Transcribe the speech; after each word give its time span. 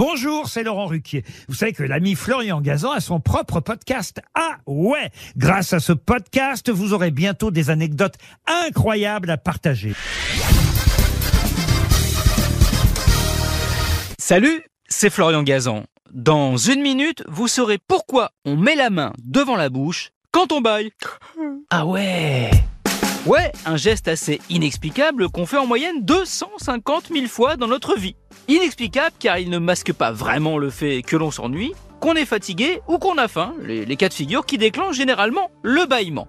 Bonjour, 0.00 0.48
c'est 0.48 0.62
Laurent 0.62 0.86
Ruquier. 0.86 1.24
Vous 1.46 1.54
savez 1.54 1.74
que 1.74 1.82
l'ami 1.82 2.14
Florian 2.14 2.62
Gazan 2.62 2.92
a 2.92 3.00
son 3.00 3.20
propre 3.20 3.60
podcast. 3.60 4.22
Ah 4.34 4.56
ouais 4.66 5.10
Grâce 5.36 5.74
à 5.74 5.78
ce 5.78 5.92
podcast, 5.92 6.70
vous 6.70 6.94
aurez 6.94 7.10
bientôt 7.10 7.50
des 7.50 7.68
anecdotes 7.68 8.14
incroyables 8.46 9.28
à 9.28 9.36
partager. 9.36 9.92
Salut, 14.16 14.62
c'est 14.88 15.10
Florian 15.10 15.42
Gazan. 15.42 15.84
Dans 16.14 16.56
une 16.56 16.80
minute, 16.80 17.22
vous 17.28 17.46
saurez 17.46 17.76
pourquoi 17.76 18.30
on 18.46 18.56
met 18.56 18.76
la 18.76 18.88
main 18.88 19.12
devant 19.22 19.56
la 19.56 19.68
bouche 19.68 20.12
quand 20.32 20.50
on 20.50 20.62
baille. 20.62 20.92
Ah 21.68 21.84
ouais 21.84 22.50
Ouais, 23.26 23.52
un 23.66 23.76
geste 23.76 24.08
assez 24.08 24.40
inexplicable 24.48 25.28
qu'on 25.28 25.44
fait 25.44 25.58
en 25.58 25.66
moyenne 25.66 26.02
250 26.02 27.08
000 27.12 27.26
fois 27.26 27.56
dans 27.56 27.66
notre 27.68 27.98
vie. 27.98 28.16
Inexplicable 28.50 29.14
car 29.20 29.38
il 29.38 29.48
ne 29.48 29.58
masque 29.58 29.92
pas 29.92 30.10
vraiment 30.10 30.58
le 30.58 30.70
fait 30.70 31.02
que 31.02 31.14
l'on 31.14 31.30
s'ennuie, 31.30 31.72
qu'on 32.00 32.14
est 32.14 32.24
fatigué 32.24 32.80
ou 32.88 32.98
qu'on 32.98 33.16
a 33.16 33.28
faim, 33.28 33.54
les, 33.62 33.96
cas 33.96 34.08
de 34.08 34.14
figure 34.14 34.44
qui 34.44 34.58
déclenchent 34.58 34.96
généralement 34.96 35.52
le 35.62 35.86
bâillement. 35.86 36.26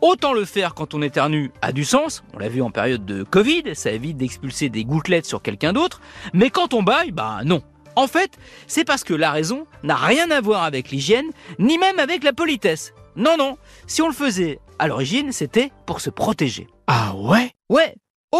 Autant 0.00 0.32
le 0.32 0.46
faire 0.46 0.72
quand 0.72 0.94
on 0.94 1.02
éternue 1.02 1.50
a 1.60 1.72
du 1.72 1.84
sens, 1.84 2.24
on 2.32 2.38
l'a 2.38 2.48
vu 2.48 2.62
en 2.62 2.70
période 2.70 3.04
de 3.04 3.22
Covid, 3.22 3.74
ça 3.74 3.90
évite 3.90 4.16
d'expulser 4.16 4.70
des 4.70 4.86
gouttelettes 4.86 5.26
sur 5.26 5.42
quelqu'un 5.42 5.74
d'autre, 5.74 6.00
mais 6.32 6.48
quand 6.48 6.72
on 6.72 6.82
baille, 6.82 7.12
bah 7.12 7.40
non. 7.44 7.60
En 7.96 8.06
fait, 8.06 8.38
c'est 8.66 8.86
parce 8.86 9.04
que 9.04 9.12
la 9.12 9.30
raison 9.30 9.66
n'a 9.82 9.96
rien 9.96 10.30
à 10.30 10.40
voir 10.40 10.62
avec 10.62 10.90
l'hygiène, 10.90 11.26
ni 11.58 11.76
même 11.76 11.98
avec 11.98 12.24
la 12.24 12.32
politesse. 12.32 12.94
Non, 13.14 13.36
non, 13.36 13.58
si 13.86 14.00
on 14.00 14.08
le 14.08 14.14
faisait 14.14 14.58
à 14.78 14.88
l'origine, 14.88 15.32
c'était 15.32 15.70
pour 15.84 16.00
se 16.00 16.08
protéger. 16.08 16.66
Ah 16.86 17.14
ouais? 17.14 17.52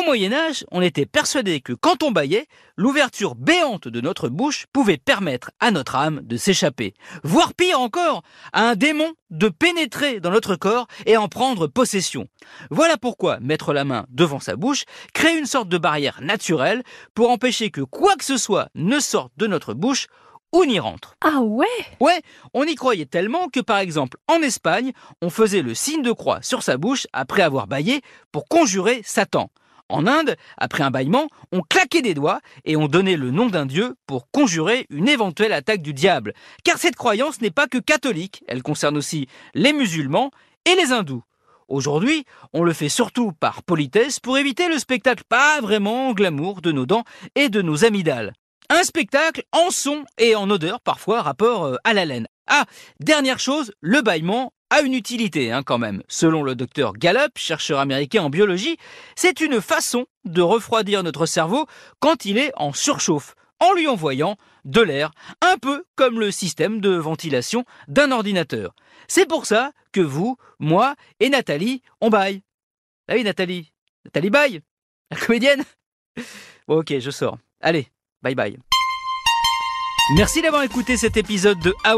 Moyen 0.08 0.32
Âge, 0.32 0.64
on 0.70 0.80
était 0.80 1.04
persuadé 1.04 1.60
que 1.60 1.74
quand 1.74 2.02
on 2.02 2.12
baillait, 2.12 2.46
l'ouverture 2.78 3.34
béante 3.34 3.88
de 3.88 4.00
notre 4.00 4.30
bouche 4.30 4.64
pouvait 4.72 4.96
permettre 4.96 5.50
à 5.60 5.70
notre 5.70 5.96
âme 5.96 6.22
de 6.22 6.38
s'échapper, 6.38 6.94
voire 7.24 7.52
pire 7.52 7.78
encore, 7.78 8.22
à 8.54 8.70
un 8.70 8.74
démon 8.74 9.12
de 9.28 9.50
pénétrer 9.50 10.18
dans 10.18 10.30
notre 10.30 10.56
corps 10.56 10.86
et 11.04 11.18
en 11.18 11.28
prendre 11.28 11.66
possession. 11.66 12.26
Voilà 12.70 12.96
pourquoi 12.96 13.38
mettre 13.40 13.74
la 13.74 13.84
main 13.84 14.06
devant 14.08 14.40
sa 14.40 14.56
bouche 14.56 14.84
crée 15.12 15.36
une 15.36 15.44
sorte 15.44 15.68
de 15.68 15.76
barrière 15.76 16.20
naturelle 16.22 16.84
pour 17.14 17.28
empêcher 17.28 17.70
que 17.70 17.82
quoi 17.82 18.16
que 18.16 18.24
ce 18.24 18.38
soit 18.38 18.70
ne 18.74 19.00
sorte 19.00 19.34
de 19.36 19.46
notre 19.46 19.74
bouche 19.74 20.06
ou 20.52 20.64
n'y 20.64 20.78
rentre. 20.78 21.16
Ah 21.20 21.40
ouais? 21.42 21.66
Ouais, 22.00 22.22
on 22.54 22.64
y 22.64 22.76
croyait 22.76 23.04
tellement 23.04 23.48
que 23.48 23.60
par 23.60 23.76
exemple 23.76 24.16
en 24.26 24.40
Espagne, 24.40 24.92
on 25.20 25.28
faisait 25.28 25.60
le 25.60 25.74
signe 25.74 26.00
de 26.00 26.12
croix 26.12 26.40
sur 26.40 26.62
sa 26.62 26.78
bouche 26.78 27.06
après 27.12 27.42
avoir 27.42 27.66
baillé 27.66 28.00
pour 28.32 28.48
conjurer 28.48 29.02
Satan. 29.04 29.50
En 29.88 30.06
Inde, 30.06 30.36
après 30.58 30.82
un 30.82 30.90
bâillement, 30.90 31.28
on 31.50 31.62
claquait 31.62 32.02
des 32.02 32.14
doigts 32.14 32.40
et 32.64 32.76
on 32.76 32.88
donnait 32.88 33.16
le 33.16 33.30
nom 33.30 33.46
d'un 33.46 33.64
dieu 33.64 33.94
pour 34.06 34.30
conjurer 34.30 34.86
une 34.90 35.08
éventuelle 35.08 35.52
attaque 35.52 35.80
du 35.80 35.94
diable. 35.94 36.34
Car 36.62 36.78
cette 36.78 36.96
croyance 36.96 37.40
n'est 37.40 37.50
pas 37.50 37.66
que 37.66 37.78
catholique, 37.78 38.44
elle 38.48 38.62
concerne 38.62 38.98
aussi 38.98 39.28
les 39.54 39.72
musulmans 39.72 40.30
et 40.66 40.74
les 40.74 40.92
hindous. 40.92 41.22
Aujourd'hui, 41.68 42.24
on 42.52 42.64
le 42.64 42.72
fait 42.72 42.88
surtout 42.88 43.32
par 43.32 43.62
politesse 43.62 44.20
pour 44.20 44.38
éviter 44.38 44.68
le 44.68 44.78
spectacle 44.78 45.24
pas 45.28 45.60
vraiment 45.60 46.12
glamour 46.12 46.62
de 46.62 46.72
nos 46.72 46.86
dents 46.86 47.04
et 47.34 47.48
de 47.48 47.62
nos 47.62 47.84
amygdales. 47.84 48.32
Un 48.70 48.82
spectacle 48.82 49.44
en 49.52 49.70
son 49.70 50.04
et 50.18 50.34
en 50.34 50.50
odeur, 50.50 50.80
parfois 50.80 51.22
rapport 51.22 51.64
euh, 51.64 51.76
à 51.84 51.94
la 51.94 52.04
laine. 52.04 52.26
Ah, 52.46 52.64
dernière 53.00 53.38
chose, 53.38 53.72
le 53.80 54.02
bâillement 54.02 54.52
a 54.70 54.80
une 54.80 54.94
utilité 54.94 55.52
hein, 55.52 55.62
quand 55.62 55.78
même. 55.78 56.02
Selon 56.08 56.42
le 56.42 56.54
docteur 56.54 56.94
Gallup, 56.94 57.36
chercheur 57.36 57.78
américain 57.78 58.22
en 58.22 58.30
biologie, 58.30 58.76
c'est 59.16 59.40
une 59.40 59.60
façon 59.60 60.06
de 60.24 60.42
refroidir 60.42 61.02
notre 61.02 61.26
cerveau 61.26 61.66
quand 62.00 62.24
il 62.24 62.38
est 62.38 62.52
en 62.56 62.72
surchauffe, 62.72 63.34
en 63.60 63.72
lui 63.72 63.86
envoyant 63.86 64.36
de 64.64 64.80
l'air, 64.80 65.10
un 65.40 65.56
peu 65.58 65.84
comme 65.96 66.20
le 66.20 66.30
système 66.30 66.80
de 66.80 66.90
ventilation 66.90 67.64
d'un 67.88 68.12
ordinateur. 68.12 68.74
C'est 69.08 69.26
pour 69.26 69.46
ça 69.46 69.72
que 69.92 70.00
vous, 70.00 70.36
moi 70.58 70.94
et 71.20 71.30
Nathalie, 71.30 71.82
on 72.00 72.10
baille. 72.10 72.42
Ah 73.08 73.14
oui, 73.14 73.24
Nathalie. 73.24 73.72
Nathalie 74.04 74.30
baille 74.30 74.60
La 75.10 75.16
comédienne 75.16 75.64
Bon, 76.66 76.80
ok, 76.80 76.98
je 76.98 77.10
sors. 77.10 77.38
Allez, 77.60 77.88
bye 78.22 78.34
bye. 78.34 78.58
Merci 80.16 80.40
d'avoir 80.40 80.62
écouté 80.62 80.96
cet 80.96 81.18
épisode 81.18 81.58
de 81.58 81.74
Ah 81.84 81.94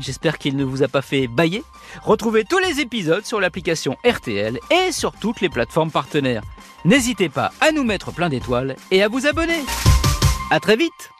J'espère 0.00 0.38
qu'il 0.38 0.56
ne 0.56 0.64
vous 0.64 0.82
a 0.82 0.88
pas 0.88 1.00
fait 1.00 1.28
bailler. 1.28 1.62
Retrouvez 2.02 2.44
tous 2.44 2.58
les 2.58 2.80
épisodes 2.80 3.24
sur 3.24 3.38
l'application 3.38 3.96
RTL 4.04 4.58
et 4.70 4.90
sur 4.90 5.12
toutes 5.12 5.40
les 5.40 5.48
plateformes 5.48 5.92
partenaires. 5.92 6.42
N'hésitez 6.84 7.28
pas 7.28 7.52
à 7.60 7.70
nous 7.70 7.84
mettre 7.84 8.10
plein 8.10 8.28
d'étoiles 8.28 8.74
et 8.90 9.04
à 9.04 9.08
vous 9.08 9.28
abonner. 9.28 9.60
À 10.50 10.58
très 10.58 10.74
vite 10.76 11.12